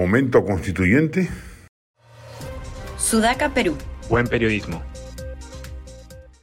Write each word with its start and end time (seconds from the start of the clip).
Momento 0.00 0.46
constituyente. 0.46 1.28
Sudaca, 2.96 3.52
Perú. 3.52 3.76
Buen 4.08 4.26
periodismo. 4.26 4.82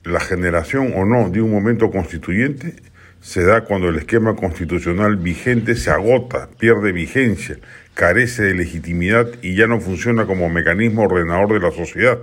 La 0.03 0.19
generación 0.19 0.93
o 0.95 1.05
no 1.05 1.31
de 1.31 1.41
un 1.41 1.49
momento 1.49 1.89
constituyente 1.89 2.75
se 3.19 3.43
da 3.43 3.61
cuando 3.61 3.89
el 3.89 3.95
esquema 3.95 4.35
constitucional 4.35 5.17
vigente 5.17 5.73
se 5.73 5.89
agota, 5.89 6.49
pierde 6.59 6.91
vigencia, 6.91 7.57
carece 7.95 8.43
de 8.43 8.53
legitimidad 8.53 9.27
y 9.41 9.55
ya 9.55 9.65
no 9.65 9.81
funciona 9.81 10.27
como 10.27 10.49
mecanismo 10.49 11.05
ordenador 11.05 11.51
de 11.53 11.59
la 11.59 11.71
sociedad. 11.71 12.19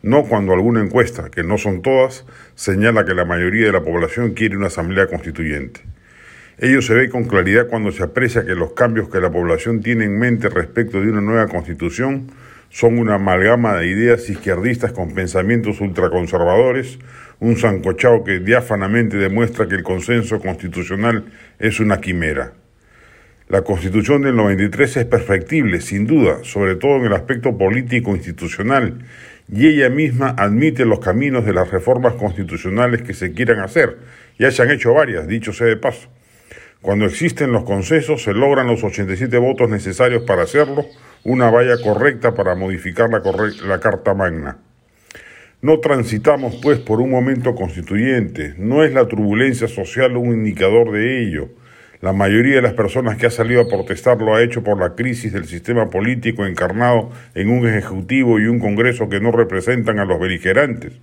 No 0.00 0.24
cuando 0.24 0.54
alguna 0.54 0.80
encuesta, 0.80 1.28
que 1.28 1.42
no 1.42 1.58
son 1.58 1.82
todas, 1.82 2.24
señala 2.54 3.04
que 3.04 3.12
la 3.12 3.26
mayoría 3.26 3.66
de 3.66 3.72
la 3.72 3.84
población 3.84 4.32
quiere 4.32 4.56
una 4.56 4.68
asamblea 4.68 5.08
constituyente. 5.08 5.82
Ello 6.62 6.82
se 6.82 6.92
ve 6.92 7.08
con 7.08 7.24
claridad 7.24 7.68
cuando 7.68 7.90
se 7.90 8.02
aprecia 8.02 8.44
que 8.44 8.54
los 8.54 8.74
cambios 8.74 9.08
que 9.08 9.18
la 9.18 9.32
población 9.32 9.80
tiene 9.80 10.04
en 10.04 10.18
mente 10.18 10.50
respecto 10.50 11.00
de 11.00 11.08
una 11.08 11.22
nueva 11.22 11.48
constitución 11.48 12.26
son 12.68 12.98
una 12.98 13.14
amalgama 13.14 13.76
de 13.76 13.86
ideas 13.86 14.28
izquierdistas 14.28 14.92
con 14.92 15.14
pensamientos 15.14 15.80
ultraconservadores, 15.80 16.98
un 17.38 17.56
zancochao 17.56 18.24
que 18.24 18.40
diáfanamente 18.40 19.16
demuestra 19.16 19.68
que 19.68 19.74
el 19.74 19.82
consenso 19.82 20.38
constitucional 20.38 21.32
es 21.58 21.80
una 21.80 21.98
quimera. 22.02 22.52
La 23.48 23.62
constitución 23.62 24.20
del 24.20 24.36
93 24.36 24.98
es 24.98 25.04
perfectible, 25.06 25.80
sin 25.80 26.06
duda, 26.06 26.40
sobre 26.42 26.76
todo 26.76 26.96
en 26.96 27.06
el 27.06 27.14
aspecto 27.14 27.56
político 27.56 28.10
institucional, 28.14 28.98
y 29.50 29.66
ella 29.66 29.88
misma 29.88 30.34
admite 30.36 30.84
los 30.84 31.00
caminos 31.00 31.46
de 31.46 31.54
las 31.54 31.70
reformas 31.70 32.12
constitucionales 32.16 33.00
que 33.00 33.14
se 33.14 33.32
quieran 33.32 33.60
hacer, 33.60 33.96
se 34.38 34.62
han 34.62 34.70
hecho 34.70 34.92
varias, 34.92 35.26
dicho 35.26 35.54
sea 35.54 35.66
de 35.66 35.78
paso. 35.78 36.10
Cuando 36.82 37.04
existen 37.04 37.52
los 37.52 37.64
consensos, 37.64 38.22
se 38.22 38.32
logran 38.32 38.66
los 38.66 38.82
87 38.82 39.36
votos 39.36 39.68
necesarios 39.68 40.22
para 40.22 40.44
hacerlo, 40.44 40.86
una 41.24 41.50
valla 41.50 41.76
correcta 41.82 42.34
para 42.34 42.54
modificar 42.54 43.10
la, 43.10 43.22
la 43.66 43.80
Carta 43.80 44.14
Magna. 44.14 44.58
No 45.60 45.78
transitamos, 45.80 46.56
pues, 46.62 46.78
por 46.78 47.02
un 47.02 47.10
momento 47.10 47.54
constituyente. 47.54 48.54
No 48.56 48.82
es 48.82 48.94
la 48.94 49.06
turbulencia 49.06 49.68
social 49.68 50.16
un 50.16 50.32
indicador 50.32 50.90
de 50.90 51.22
ello. 51.22 51.50
La 52.00 52.14
mayoría 52.14 52.54
de 52.54 52.62
las 52.62 52.72
personas 52.72 53.18
que 53.18 53.26
ha 53.26 53.30
salido 53.30 53.60
a 53.60 53.68
protestar 53.68 54.22
lo 54.22 54.34
ha 54.34 54.42
hecho 54.42 54.64
por 54.64 54.80
la 54.80 54.94
crisis 54.94 55.34
del 55.34 55.44
sistema 55.44 55.90
político 55.90 56.46
encarnado 56.46 57.10
en 57.34 57.50
un 57.50 57.68
Ejecutivo 57.68 58.40
y 58.40 58.46
un 58.46 58.58
Congreso 58.58 59.10
que 59.10 59.20
no 59.20 59.32
representan 59.32 59.98
a 59.98 60.06
los 60.06 60.18
beligerantes, 60.18 60.94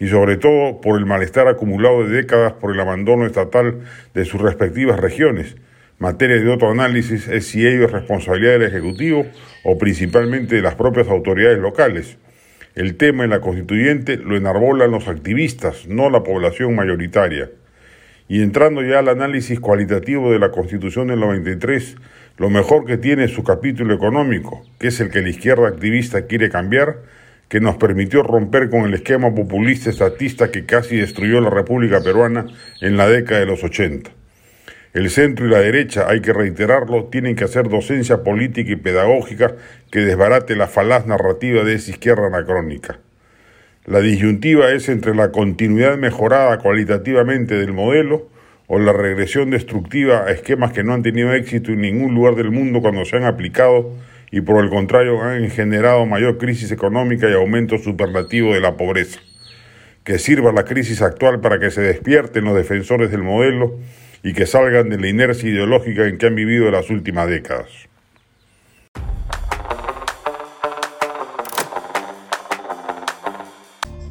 y 0.00 0.08
sobre 0.08 0.38
todo 0.38 0.80
por 0.80 0.98
el 0.98 1.04
malestar 1.04 1.46
acumulado 1.46 2.04
de 2.04 2.16
décadas 2.16 2.54
por 2.54 2.72
el 2.72 2.80
abandono 2.80 3.26
estatal 3.26 3.80
de 4.14 4.24
sus 4.24 4.40
respectivas 4.40 4.98
regiones. 4.98 5.56
Materia 5.98 6.36
de 6.36 6.48
otro 6.48 6.70
análisis 6.70 7.28
es 7.28 7.46
si 7.48 7.66
ello 7.66 7.84
es 7.84 7.92
responsabilidad 7.92 8.52
del 8.52 8.62
Ejecutivo 8.62 9.26
o 9.62 9.76
principalmente 9.76 10.56
de 10.56 10.62
las 10.62 10.74
propias 10.74 11.08
autoridades 11.08 11.58
locales. 11.58 12.16
El 12.74 12.96
tema 12.96 13.24
en 13.24 13.30
la 13.30 13.40
constituyente 13.40 14.16
lo 14.16 14.38
enarbolan 14.38 14.90
los 14.90 15.06
activistas, 15.06 15.86
no 15.86 16.08
la 16.08 16.22
población 16.22 16.74
mayoritaria. 16.74 17.50
Y 18.28 18.42
entrando 18.42 18.82
ya 18.82 18.98
al 18.98 19.08
análisis 19.08 19.60
cualitativo 19.60 20.32
de 20.32 20.40
la 20.40 20.50
Constitución 20.50 21.08
del 21.08 21.20
93, 21.20 21.96
lo 22.38 22.50
mejor 22.50 22.84
que 22.84 22.96
tiene 22.96 23.24
es 23.24 23.30
su 23.30 23.44
capítulo 23.44 23.94
económico, 23.94 24.64
que 24.78 24.88
es 24.88 25.00
el 25.00 25.10
que 25.10 25.22
la 25.22 25.28
izquierda 25.28 25.68
activista 25.68 26.26
quiere 26.26 26.50
cambiar, 26.50 27.02
que 27.48 27.60
nos 27.60 27.76
permitió 27.76 28.24
romper 28.24 28.68
con 28.68 28.82
el 28.82 28.94
esquema 28.94 29.32
populista 29.32 29.90
estatista 29.90 30.50
que 30.50 30.66
casi 30.66 30.96
destruyó 30.96 31.40
la 31.40 31.50
República 31.50 32.00
Peruana 32.00 32.46
en 32.80 32.96
la 32.96 33.08
década 33.08 33.40
de 33.40 33.46
los 33.46 33.62
80. 33.62 34.10
El 34.92 35.10
centro 35.10 35.46
y 35.46 35.50
la 35.50 35.60
derecha, 35.60 36.08
hay 36.08 36.20
que 36.20 36.32
reiterarlo, 36.32 37.04
tienen 37.04 37.36
que 37.36 37.44
hacer 37.44 37.68
docencia 37.68 38.24
política 38.24 38.72
y 38.72 38.76
pedagógica 38.76 39.54
que 39.90 40.00
desbarate 40.00 40.56
la 40.56 40.66
falaz 40.66 41.06
narrativa 41.06 41.62
de 41.62 41.74
esa 41.74 41.90
izquierda 41.90 42.26
anacrónica. 42.26 42.98
La 43.86 44.00
disyuntiva 44.00 44.72
es 44.72 44.88
entre 44.88 45.14
la 45.14 45.30
continuidad 45.30 45.96
mejorada 45.96 46.58
cualitativamente 46.58 47.54
del 47.54 47.72
modelo 47.72 48.28
o 48.66 48.80
la 48.80 48.92
regresión 48.92 49.50
destructiva 49.50 50.24
a 50.24 50.32
esquemas 50.32 50.72
que 50.72 50.82
no 50.82 50.92
han 50.92 51.04
tenido 51.04 51.32
éxito 51.32 51.70
en 51.70 51.82
ningún 51.82 52.12
lugar 52.12 52.34
del 52.34 52.50
mundo 52.50 52.80
cuando 52.80 53.04
se 53.04 53.16
han 53.16 53.22
aplicado 53.22 53.92
y 54.32 54.40
por 54.40 54.64
el 54.64 54.70
contrario 54.70 55.22
han 55.22 55.48
generado 55.50 56.04
mayor 56.04 56.36
crisis 56.36 56.72
económica 56.72 57.30
y 57.30 57.34
aumento 57.34 57.78
superlativo 57.78 58.54
de 58.54 58.60
la 58.60 58.76
pobreza. 58.76 59.20
Que 60.02 60.18
sirva 60.18 60.50
la 60.50 60.64
crisis 60.64 61.00
actual 61.00 61.40
para 61.40 61.60
que 61.60 61.70
se 61.70 61.80
despierten 61.80 62.44
los 62.44 62.56
defensores 62.56 63.12
del 63.12 63.22
modelo 63.22 63.78
y 64.24 64.32
que 64.32 64.46
salgan 64.46 64.88
de 64.88 64.98
la 64.98 65.06
inercia 65.06 65.48
ideológica 65.48 66.08
en 66.08 66.18
que 66.18 66.26
han 66.26 66.34
vivido 66.34 66.72
las 66.72 66.90
últimas 66.90 67.28
décadas. 67.28 67.88